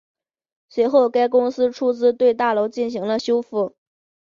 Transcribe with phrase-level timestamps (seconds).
[0.67, 3.75] 随后该公司出资对大楼进行修复。